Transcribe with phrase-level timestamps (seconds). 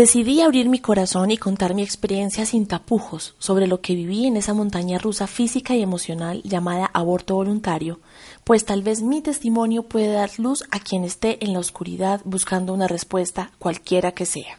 [0.00, 4.38] Decidí abrir mi corazón y contar mi experiencia sin tapujos sobre lo que viví en
[4.38, 8.00] esa montaña rusa física y emocional llamada aborto voluntario,
[8.42, 12.72] pues tal vez mi testimonio puede dar luz a quien esté en la oscuridad buscando
[12.72, 14.58] una respuesta cualquiera que sea.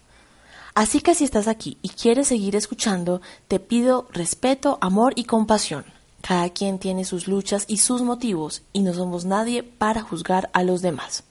[0.76, 5.86] Así que si estás aquí y quieres seguir escuchando, te pido respeto, amor y compasión.
[6.22, 10.62] Cada quien tiene sus luchas y sus motivos y no somos nadie para juzgar a
[10.62, 11.24] los demás.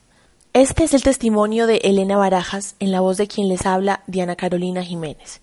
[0.53, 4.35] Este es el testimonio de Elena Barajas en la voz de quien les habla Diana
[4.35, 5.39] Carolina Jiménez.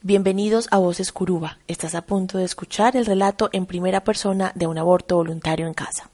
[0.00, 1.58] Bienvenidos a Voces Curuba.
[1.68, 5.74] Estás a punto de escuchar el relato en primera persona de un aborto voluntario en
[5.74, 6.10] casa.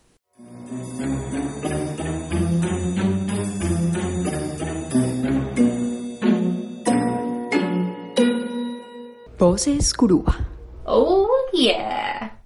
[9.38, 10.36] Voces Curuba.
[10.84, 12.42] Oh, yeah.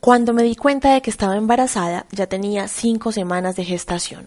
[0.00, 4.26] Cuando me di cuenta de que estaba embarazada, ya tenía cinco semanas de gestación.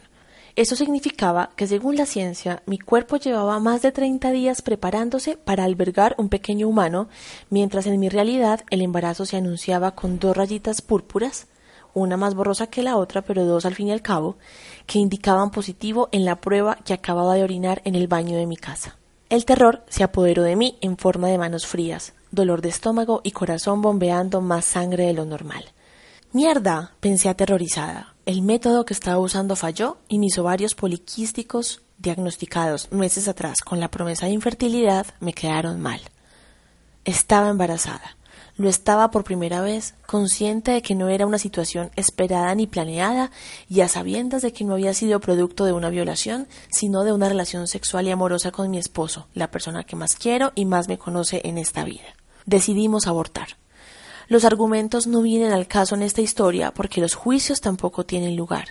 [0.55, 5.63] Eso significaba que, según la ciencia, mi cuerpo llevaba más de 30 días preparándose para
[5.63, 7.07] albergar un pequeño humano,
[7.49, 11.47] mientras en mi realidad el embarazo se anunciaba con dos rayitas púrpuras,
[11.93, 14.37] una más borrosa que la otra, pero dos al fin y al cabo,
[14.85, 18.57] que indicaban positivo en la prueba que acababa de orinar en el baño de mi
[18.57, 18.97] casa.
[19.29, 23.31] El terror se apoderó de mí en forma de manos frías, dolor de estómago y
[23.31, 25.65] corazón bombeando más sangre de lo normal.
[26.33, 28.10] Mierda, pensé aterrorizada.
[28.27, 33.89] El método que estaba usando falló y mis ovarios poliquísticos, diagnosticados meses atrás con la
[33.89, 36.01] promesa de infertilidad, me quedaron mal.
[37.03, 38.17] Estaba embarazada.
[38.57, 43.31] Lo estaba por primera vez, consciente de que no era una situación esperada ni planeada
[43.67, 47.27] y a sabiendas de que no había sido producto de una violación, sino de una
[47.27, 50.99] relación sexual y amorosa con mi esposo, la persona que más quiero y más me
[50.99, 52.15] conoce en esta vida.
[52.45, 53.57] Decidimos abortar.
[54.31, 58.69] Los argumentos no vienen al caso en esta historia porque los juicios tampoco tienen lugar.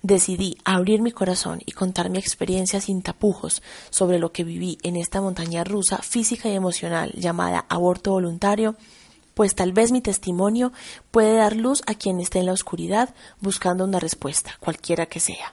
[0.00, 4.96] Decidí abrir mi corazón y contar mi experiencia sin tapujos sobre lo que viví en
[4.96, 8.76] esta montaña rusa física y emocional llamada aborto voluntario,
[9.34, 10.72] pues tal vez mi testimonio
[11.10, 15.52] puede dar luz a quien esté en la oscuridad buscando una respuesta, cualquiera que sea.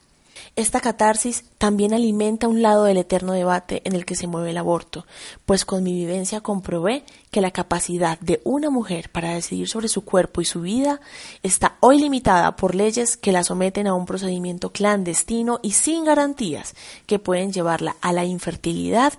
[0.58, 4.58] Esta catarsis también alimenta un lado del eterno debate en el que se mueve el
[4.58, 5.06] aborto,
[5.46, 10.04] pues con mi vivencia comprobé que la capacidad de una mujer para decidir sobre su
[10.04, 11.00] cuerpo y su vida
[11.42, 16.76] está hoy limitada por leyes que la someten a un procedimiento clandestino y sin garantías
[17.06, 19.14] que pueden llevarla a la infertilidad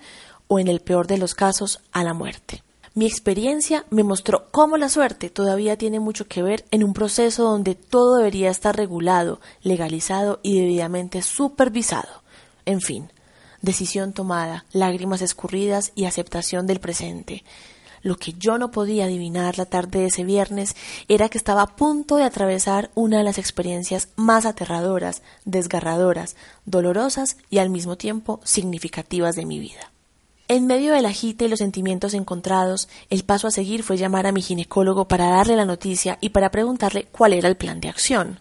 [0.48, 2.62] o en el peor de los casos a la muerte.
[2.94, 7.44] Mi experiencia me mostró cómo la suerte todavía tiene mucho que ver en un proceso
[7.44, 12.22] donde todo debería estar regulado, legalizado y debidamente supervisado.
[12.66, 13.10] En fin,
[13.62, 17.44] decisión tomada, lágrimas escurridas y aceptación del presente.
[18.02, 20.76] Lo que yo no podía adivinar la tarde de ese viernes
[21.08, 26.36] era que estaba a punto de atravesar una de las experiencias más aterradoras, desgarradoras,
[26.66, 29.92] dolorosas y al mismo tiempo significativas de mi vida.
[30.52, 34.32] En medio del agite y los sentimientos encontrados, el paso a seguir fue llamar a
[34.32, 38.38] mi ginecólogo para darle la noticia y para preguntarle cuál era el plan de acción.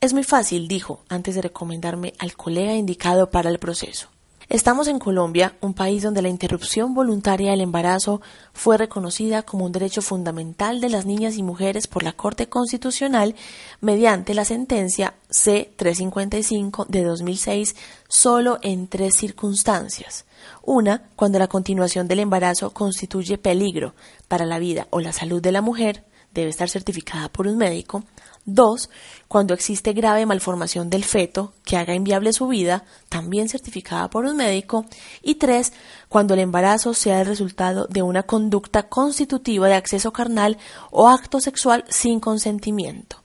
[0.00, 4.08] Es muy fácil, dijo, antes de recomendarme al colega indicado para el proceso.
[4.48, 8.20] Estamos en Colombia, un país donde la interrupción voluntaria del embarazo
[8.52, 13.34] fue reconocida como un derecho fundamental de las niñas y mujeres por la Corte Constitucional
[13.80, 17.74] mediante la sentencia C-355 de 2006
[18.06, 20.26] solo en tres circunstancias.
[20.62, 23.96] Una, cuando la continuación del embarazo constituye peligro
[24.28, 28.04] para la vida o la salud de la mujer, debe estar certificada por un médico.
[28.48, 28.90] Dos,
[29.26, 34.36] cuando existe grave malformación del feto que haga inviable su vida, también certificada por un
[34.36, 34.86] médico.
[35.20, 35.72] Y tres,
[36.08, 40.58] cuando el embarazo sea el resultado de una conducta constitutiva de acceso carnal
[40.92, 43.20] o acto sexual sin consentimiento,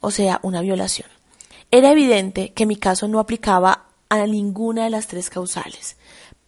[0.00, 1.08] o sea, una violación.
[1.70, 5.96] Era evidente que mi caso no aplicaba a ninguna de las tres causales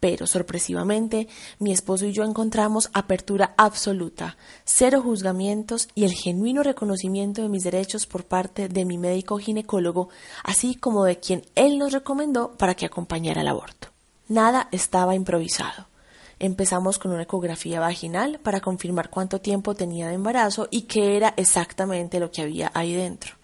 [0.06, 1.26] pero sorpresivamente
[1.58, 7.64] mi esposo y yo encontramos apertura absoluta, cero juzgamientos y el genuino reconocimiento de mis
[7.64, 10.08] derechos por parte de mi médico ginecólogo,
[10.44, 13.88] así como de quien él nos recomendó para que acompañara el aborto.
[14.28, 15.88] Nada estaba improvisado.
[16.38, 21.34] Empezamos con una ecografía vaginal para confirmar cuánto tiempo tenía de embarazo y qué era
[21.36, 23.34] exactamente lo que había ahí dentro.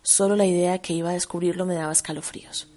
[0.00, 2.68] Solo la idea de que iba a descubrirlo me daba escalofríos.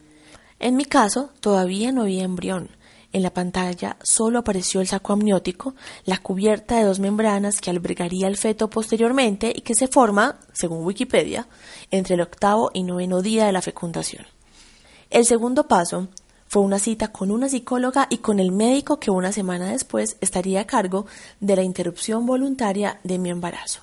[0.60, 2.70] En mi caso, todavía no había embrión,
[3.14, 5.76] en la pantalla solo apareció el saco amniótico,
[6.06, 10.86] la cubierta de dos membranas que albergaría el feto posteriormente y que se forma, según
[10.86, 11.48] Wikipedia,
[11.92, 14.26] entre el octavo y noveno día de la fecundación.
[15.10, 16.08] El segundo paso
[16.48, 20.62] fue una cita con una psicóloga y con el médico que una semana después estaría
[20.62, 21.06] a cargo
[21.40, 23.82] de la interrupción voluntaria de mi embarazo.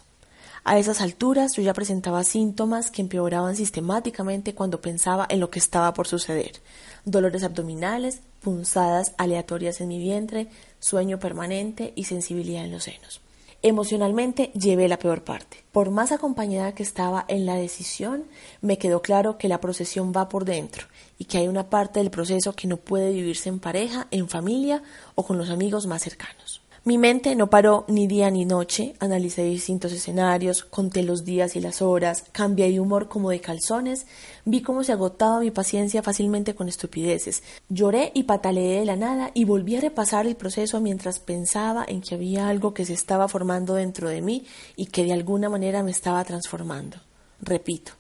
[0.62, 5.59] A esas alturas yo ya presentaba síntomas que empeoraban sistemáticamente cuando pensaba en lo que
[5.59, 6.61] estaba por suceder.
[7.05, 10.49] Dolores abdominales, punzadas aleatorias en mi vientre,
[10.79, 13.20] sueño permanente y sensibilidad en los senos.
[13.62, 15.62] Emocionalmente llevé la peor parte.
[15.70, 18.25] Por más acompañada que estaba en la decisión,
[18.62, 20.87] me quedó claro que la procesión va por dentro
[21.19, 24.82] y que hay una parte del proceso que no puede vivirse en pareja, en familia
[25.14, 26.62] o con los amigos más cercanos.
[26.82, 31.61] Mi mente no paró ni día ni noche, analicé distintos escenarios, conté los días y
[31.61, 34.06] las horas, cambié de humor como de calzones,
[34.47, 39.31] vi cómo se agotaba mi paciencia fácilmente con estupideces, lloré y pataleé de la nada
[39.35, 43.29] y volví a repasar el proceso mientras pensaba en que había algo que se estaba
[43.29, 46.97] formando dentro de mí y que de alguna manera me estaba transformando.
[47.43, 47.93] Repito,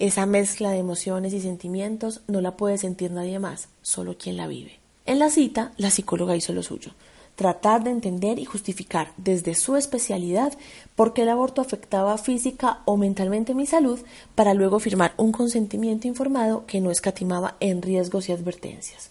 [0.00, 4.48] esa mezcla de emociones y sentimientos no la puede sentir nadie más, solo quien la
[4.48, 4.80] vive.
[5.06, 6.90] En la cita, la psicóloga hizo lo suyo
[7.36, 10.52] tratar de entender y justificar desde su especialidad
[10.94, 13.98] por qué el aborto afectaba física o mentalmente mi salud
[14.34, 19.10] para luego firmar un consentimiento informado que no escatimaba en riesgos y advertencias.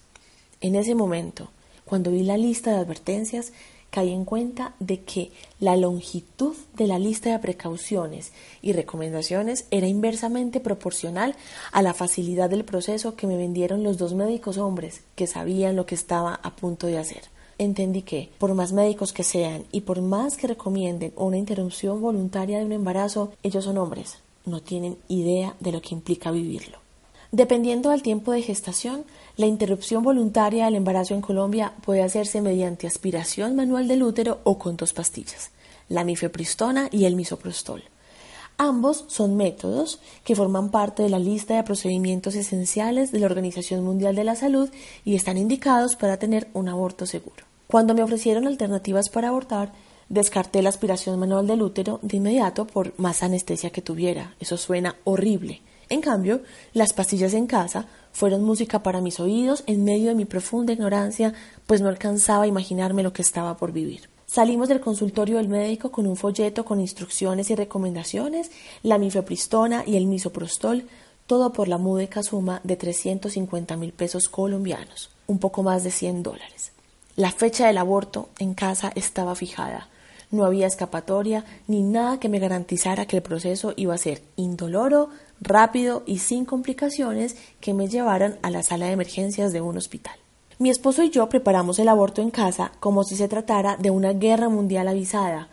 [0.62, 1.50] En ese momento,
[1.86, 3.52] cuando vi la lista de advertencias,
[3.90, 8.32] caí en cuenta de que la longitud de la lista de precauciones
[8.62, 11.36] y recomendaciones era inversamente proporcional
[11.72, 15.86] a la facilidad del proceso que me vendieron los dos médicos hombres que sabían lo
[15.86, 17.33] que estaba a punto de hacer
[17.64, 22.60] entendí que, por más médicos que sean y por más que recomienden una interrupción voluntaria
[22.60, 26.80] de un embarazo, ellos son hombres, no tienen idea de lo que implica vivirlo.
[27.32, 29.06] Dependiendo del tiempo de gestación,
[29.38, 34.60] la interrupción voluntaria del embarazo en Colombia puede hacerse mediante aspiración manual del útero o
[34.60, 35.50] con dos pastillas,
[35.90, 37.84] la mifepristona y el misoprostol.
[38.58, 43.84] Ambos son métodos que forman parte de la lista de procedimientos esenciales de la Organización
[43.84, 44.70] Mundial de la Salud
[45.04, 47.46] y están indicados para tener un aborto seguro.
[47.74, 49.72] Cuando me ofrecieron alternativas para abortar,
[50.08, 54.36] descarté la aspiración manual del útero de inmediato por más anestesia que tuviera.
[54.40, 55.64] Eso suena horrible.
[55.90, 56.44] En cambio,
[56.74, 61.34] las pastillas en casa fueron música para mis oídos en medio de mi profunda ignorancia,
[61.66, 64.08] pues no alcanzaba a imaginarme lo que estaba por vivir.
[64.28, 68.52] Salimos del consultorio del médico con un folleto con instrucciones y recomendaciones,
[68.84, 70.88] la mifepristona y el misoprostol,
[71.26, 76.22] todo por la múdica suma de 350 mil pesos colombianos, un poco más de 100
[76.22, 76.74] dólares.
[77.16, 79.88] La fecha del aborto en casa estaba fijada.
[80.32, 85.10] No había escapatoria ni nada que me garantizara que el proceso iba a ser indoloro,
[85.40, 90.16] rápido y sin complicaciones que me llevaran a la sala de emergencias de un hospital.
[90.58, 94.14] Mi esposo y yo preparamos el aborto en casa como si se tratara de una
[94.14, 95.50] guerra mundial avisada.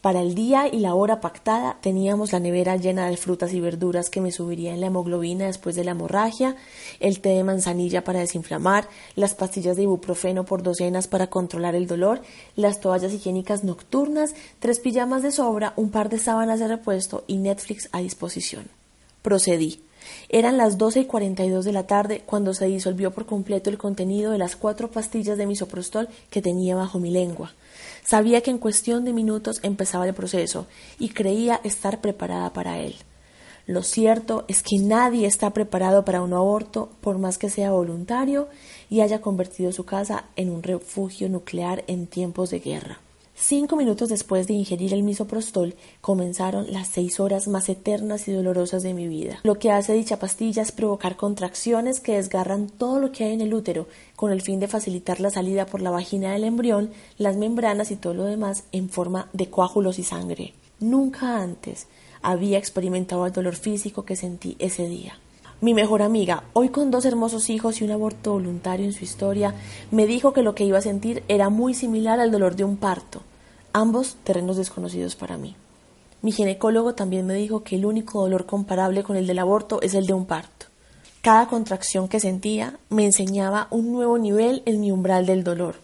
[0.00, 4.08] Para el día y la hora pactada teníamos la nevera llena de frutas y verduras
[4.08, 6.56] que me subirían la hemoglobina después de la hemorragia,
[7.00, 11.86] el té de manzanilla para desinflamar, las pastillas de ibuprofeno por docenas para controlar el
[11.86, 12.22] dolor,
[12.56, 17.36] las toallas higiénicas nocturnas, tres pijamas de sobra, un par de sábanas de repuesto y
[17.36, 18.68] Netflix a disposición.
[19.20, 19.82] Procedí.
[20.28, 23.70] Eran las doce y cuarenta y dos de la tarde cuando se disolvió por completo
[23.70, 27.52] el contenido de las cuatro pastillas de misoprostol que tenía bajo mi lengua.
[28.04, 30.66] Sabía que en cuestión de minutos empezaba el proceso
[30.98, 32.96] y creía estar preparada para él.
[33.66, 38.48] Lo cierto es que nadie está preparado para un aborto por más que sea voluntario
[38.88, 42.98] y haya convertido su casa en un refugio nuclear en tiempos de guerra.
[43.42, 48.82] Cinco minutos después de ingerir el misoprostol comenzaron las seis horas más eternas y dolorosas
[48.82, 49.40] de mi vida.
[49.44, 53.40] Lo que hace dicha pastilla es provocar contracciones que desgarran todo lo que hay en
[53.40, 57.38] el útero con el fin de facilitar la salida por la vagina del embrión, las
[57.38, 60.52] membranas y todo lo demás en forma de coágulos y sangre.
[60.78, 61.86] Nunca antes
[62.20, 65.18] había experimentado el dolor físico que sentí ese día.
[65.62, 69.54] Mi mejor amiga, hoy con dos hermosos hijos y un aborto voluntario en su historia,
[69.90, 72.76] me dijo que lo que iba a sentir era muy similar al dolor de un
[72.76, 73.22] parto
[73.72, 75.56] ambos terrenos desconocidos para mí.
[76.22, 79.94] Mi ginecólogo también me dijo que el único dolor comparable con el del aborto es
[79.94, 80.66] el de un parto.
[81.22, 85.76] Cada contracción que sentía me enseñaba un nuevo nivel en mi umbral del dolor.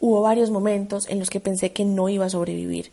[0.00, 2.90] Hubo varios momentos en los que pensé que no iba a sobrevivir,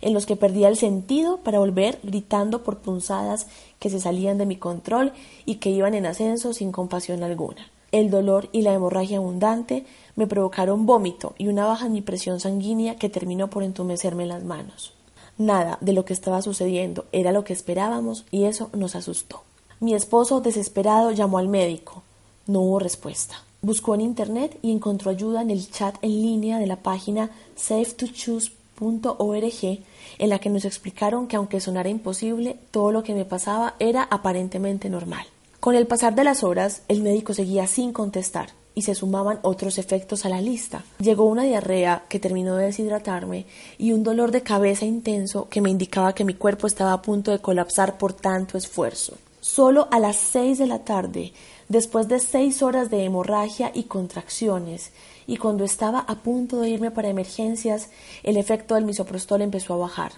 [0.00, 3.46] en los que perdía el sentido para volver gritando por punzadas
[3.78, 5.12] que se salían de mi control
[5.44, 7.68] y que iban en ascenso sin compasión alguna.
[7.92, 9.84] El dolor y la hemorragia abundante
[10.16, 14.44] me provocaron vómito y una baja en mi presión sanguínea que terminó por entumecerme las
[14.44, 14.94] manos.
[15.36, 19.42] Nada de lo que estaba sucediendo era lo que esperábamos y eso nos asustó.
[19.78, 22.02] Mi esposo, desesperado, llamó al médico.
[22.46, 23.42] No hubo respuesta.
[23.60, 29.78] Buscó en internet y encontró ayuda en el chat en línea de la página safetochoose.org
[30.18, 34.02] en la que nos explicaron que aunque sonara imposible, todo lo que me pasaba era
[34.04, 35.26] aparentemente normal.
[35.62, 38.48] Con el pasar de las horas, el médico seguía sin contestar.
[38.74, 40.82] y se sumaban otros efectos a la lista.
[40.98, 43.44] Llegó una diarrea que terminó de deshidratarme
[43.76, 47.30] y un dolor de cabeza intenso que me indicaba que mi cuerpo estaba a punto
[47.30, 49.18] de colapsar por tanto esfuerzo.
[49.42, 51.34] Solo a las seis de la tarde,
[51.68, 54.90] después de seis horas de hemorragia y contracciones,
[55.26, 57.90] y cuando estaba a punto de irme para emergencias,
[58.22, 60.12] el efecto del misoprostol empezó a bajar.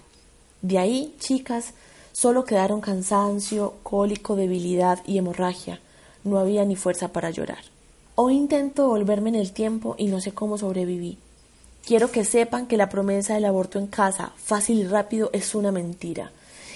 [0.61, 1.73] De ahí, chicas,
[2.15, 5.81] solo quedaron cansancio, cólico, debilidad y hemorragia.
[6.23, 7.59] No había ni fuerza para llorar.
[8.15, 11.17] Hoy intento volverme en el tiempo y no sé cómo sobreviví.
[11.85, 15.73] Quiero que sepan que la promesa del aborto en casa, fácil y rápido, es una
[15.73, 16.31] mentira.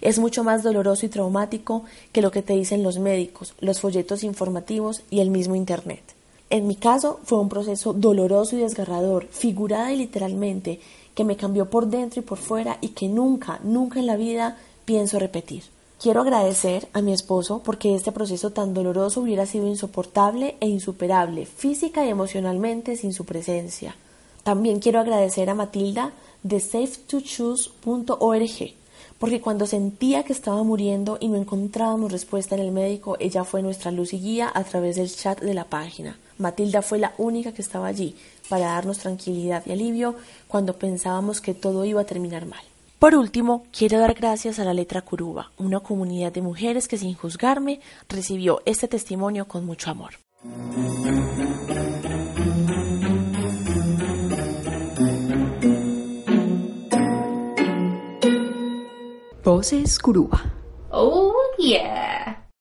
[0.00, 4.22] Es mucho más doloroso y traumático que lo que te dicen los médicos, los folletos
[4.22, 6.04] informativos y el mismo Internet.
[6.48, 10.78] En mi caso fue un proceso doloroso y desgarrador, figurada y literalmente,
[11.12, 14.58] que me cambió por dentro y por fuera y que nunca, nunca en la vida
[14.84, 15.64] pienso repetir.
[16.00, 21.46] Quiero agradecer a mi esposo porque este proceso tan doloroso hubiera sido insoportable e insuperable
[21.46, 23.96] física y emocionalmente sin su presencia.
[24.42, 26.12] También quiero agradecer a Matilda
[26.42, 28.74] de safetochoose.org
[29.18, 33.62] porque cuando sentía que estaba muriendo y no encontrábamos respuesta en el médico, ella fue
[33.62, 36.18] nuestra luz y guía a través del chat de la página.
[36.36, 38.16] Matilda fue la única que estaba allí
[38.50, 40.16] para darnos tranquilidad y alivio
[40.48, 42.73] cuando pensábamos que todo iba a terminar mal.
[42.98, 47.14] Por último, quiero dar gracias a la letra Curuba, una comunidad de mujeres que sin
[47.14, 50.14] juzgarme recibió este testimonio con mucho amor.
[59.44, 60.42] Voces Curuba.
[60.90, 62.13] Oh, yeah.